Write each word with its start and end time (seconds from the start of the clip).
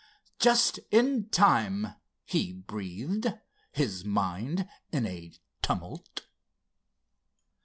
"Just 0.39 0.79
in 0.89 1.29
time!" 1.29 1.93
he 2.25 2.53
breathed, 2.53 3.37
his 3.71 4.03
mind 4.03 4.67
in 4.91 5.05
a 5.05 5.31
tumult. 5.61 6.23